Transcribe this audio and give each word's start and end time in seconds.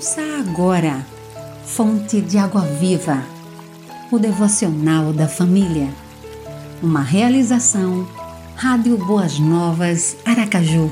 Ouça 0.00 0.22
agora, 0.38 1.06
Fonte 1.62 2.22
de 2.22 2.38
Água 2.38 2.62
Viva, 2.62 3.22
o 4.10 4.18
devocional 4.18 5.12
da 5.12 5.28
família. 5.28 5.90
Uma 6.82 7.02
realização, 7.02 8.08
Rádio 8.56 8.96
Boas 8.96 9.38
Novas, 9.38 10.16
Aracaju, 10.24 10.90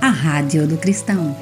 a 0.00 0.08
Rádio 0.08 0.68
do 0.68 0.78
Cristão. 0.78 1.36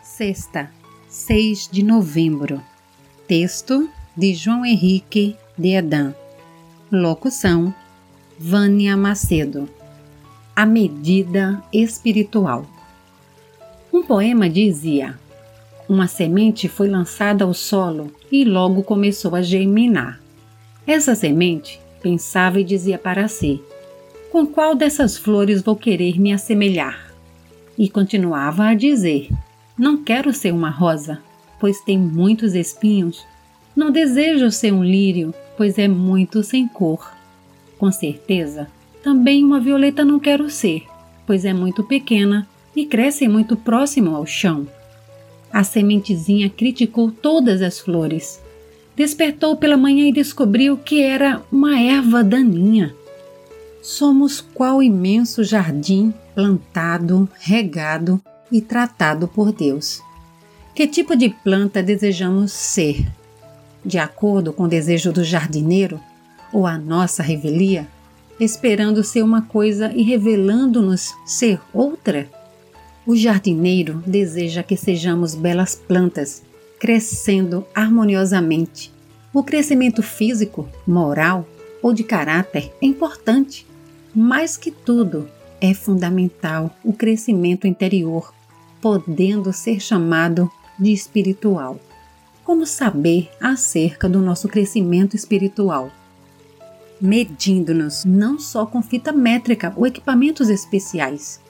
Sexta, 0.00 0.70
6 1.08 1.70
de 1.72 1.82
novembro. 1.82 2.62
Texto 3.26 3.90
de 4.16 4.32
João 4.32 4.64
Henrique 4.64 5.36
de 5.58 5.70
Edan. 5.70 6.14
Locução: 6.88 7.74
Vânia 8.38 8.96
Macedo. 8.96 9.68
A 10.54 10.64
medida 10.64 11.60
espiritual. 11.72 12.64
Um 14.02 14.04
poema 14.04 14.50
dizia: 14.50 15.16
Uma 15.88 16.08
semente 16.08 16.68
foi 16.68 16.88
lançada 16.88 17.44
ao 17.44 17.54
solo 17.54 18.10
e 18.32 18.44
logo 18.44 18.82
começou 18.82 19.36
a 19.36 19.42
germinar. 19.42 20.20
Essa 20.84 21.14
semente 21.14 21.80
pensava 22.02 22.60
e 22.60 22.64
dizia 22.64 22.98
para 22.98 23.28
si: 23.28 23.62
Com 24.32 24.44
qual 24.44 24.74
dessas 24.74 25.16
flores 25.16 25.62
vou 25.62 25.76
querer 25.76 26.18
me 26.20 26.32
assemelhar? 26.32 27.14
E 27.78 27.88
continuava 27.88 28.64
a 28.64 28.74
dizer: 28.74 29.28
Não 29.78 30.02
quero 30.02 30.32
ser 30.32 30.52
uma 30.52 30.68
rosa, 30.68 31.20
pois 31.60 31.80
tem 31.80 31.96
muitos 31.96 32.56
espinhos. 32.56 33.24
Não 33.74 33.92
desejo 33.92 34.50
ser 34.50 34.72
um 34.72 34.82
lírio, 34.82 35.32
pois 35.56 35.78
é 35.78 35.86
muito 35.86 36.42
sem 36.42 36.66
cor. 36.66 37.08
Com 37.78 37.92
certeza, 37.92 38.66
também 39.00 39.44
uma 39.44 39.60
violeta 39.60 40.04
não 40.04 40.18
quero 40.18 40.50
ser, 40.50 40.82
pois 41.24 41.44
é 41.44 41.54
muito 41.54 41.84
pequena 41.84 42.48
e 42.74 42.86
cresce 42.86 43.28
muito 43.28 43.56
próximo 43.56 44.14
ao 44.14 44.26
chão. 44.26 44.66
A 45.52 45.62
sementezinha 45.62 46.48
criticou 46.48 47.10
todas 47.10 47.60
as 47.60 47.78
flores. 47.78 48.40
Despertou 48.96 49.56
pela 49.56 49.76
manhã 49.76 50.08
e 50.08 50.12
descobriu 50.12 50.76
que 50.76 51.02
era 51.02 51.42
uma 51.50 51.78
erva 51.78 52.24
daninha. 52.24 52.94
Somos 53.82 54.40
qual 54.40 54.82
imenso 54.82 55.44
jardim 55.44 56.12
plantado, 56.34 57.28
regado 57.40 58.20
e 58.50 58.60
tratado 58.60 59.28
por 59.28 59.52
Deus. 59.52 60.00
Que 60.74 60.86
tipo 60.86 61.16
de 61.16 61.28
planta 61.28 61.82
desejamos 61.82 62.52
ser? 62.52 63.06
De 63.84 63.98
acordo 63.98 64.52
com 64.52 64.64
o 64.64 64.68
desejo 64.68 65.12
do 65.12 65.24
jardineiro 65.24 66.00
ou 66.52 66.66
a 66.66 66.78
nossa 66.78 67.22
revelia? 67.22 67.86
esperando 68.44 69.04
ser 69.04 69.22
uma 69.22 69.42
coisa 69.42 69.92
e 69.94 70.02
revelando-nos 70.02 71.14
ser 71.24 71.60
outra? 71.72 72.28
O 73.06 73.16
jardineiro 73.16 74.02
deseja 74.06 74.62
que 74.62 74.76
sejamos 74.76 75.34
belas 75.34 75.74
plantas, 75.74 76.42
crescendo 76.78 77.66
harmoniosamente. 77.74 78.92
O 79.32 79.42
crescimento 79.42 80.02
físico, 80.02 80.68
moral 80.86 81.46
ou 81.82 81.92
de 81.92 82.04
caráter 82.04 82.72
é 82.80 82.86
importante. 82.86 83.66
Mais 84.14 84.56
que 84.56 84.70
tudo, 84.70 85.28
é 85.60 85.74
fundamental 85.74 86.76
o 86.84 86.92
crescimento 86.92 87.66
interior, 87.66 88.32
podendo 88.80 89.52
ser 89.52 89.80
chamado 89.80 90.50
de 90.78 90.92
espiritual. 90.92 91.80
Como 92.44 92.66
saber 92.66 93.30
acerca 93.40 94.08
do 94.08 94.20
nosso 94.20 94.48
crescimento 94.48 95.16
espiritual? 95.16 95.90
medindo-nos 97.02 98.04
não 98.04 98.38
só 98.38 98.64
com 98.64 98.80
fita 98.80 99.10
métrica 99.10 99.72
ou 99.76 99.84
equipamentos 99.84 100.48
especiais, 100.48 101.40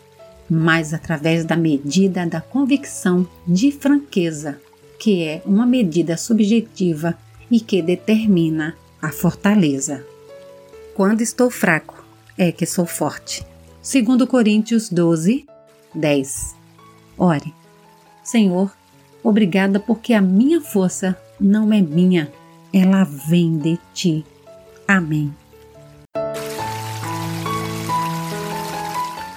mas 0.49 0.93
através 0.93 1.45
da 1.45 1.57
medida 1.57 2.27
da 2.27 2.41
convicção 2.41 3.27
de 3.47 3.71
franqueza, 3.73 4.61
que 4.99 5.25
é 5.25 5.43
uma 5.45 5.67
medida 5.67 6.17
subjetiva 6.17 7.17
e 7.51 7.61
que 7.61 7.83
determina 7.83 8.77
a 9.01 9.11
fortaleza. 9.11 10.05
Quando 10.95 11.23
estou 11.23 11.51
fraco, 11.51 12.05
é 12.37 12.53
que 12.53 12.67
sou 12.67 12.87
forte. 12.87 13.45
Segundo 13.81 14.27
Coríntios 14.27 14.89
12, 14.89 15.47
10. 15.95 16.55
Ore, 17.19 17.53
Senhor, 18.23 18.73
obrigada 19.23 19.81
porque 19.81 20.15
a 20.15 20.21
minha 20.21 20.61
força 20.61 21.19
não 21.41 21.73
é 21.73 21.81
minha, 21.81 22.33
ela 22.73 23.05
vem 23.05 23.59
de 23.59 23.79
ti. 23.93 24.25
Amém. 24.87 25.35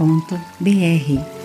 www.radiocultura.br 0.00 1.39